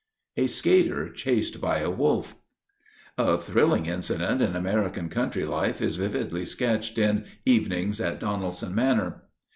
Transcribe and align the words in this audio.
A 0.35 0.47
SKATER 0.47 1.09
CHASED 1.09 1.61
BY 1.61 1.77
A 1.81 1.91
WOLF. 1.91 2.35
A 3.19 3.37
thrilling 3.37 3.85
incident 3.85 4.41
in 4.41 4.55
American 4.55 5.09
country 5.09 5.45
life 5.45 5.79
is 5.79 5.97
vividly 5.97 6.43
sketched 6.43 6.97
in 6.97 7.25
"Evenings 7.45 8.01
at 8.01 8.19
Donaldson 8.19 8.73
Manor." 8.73 9.21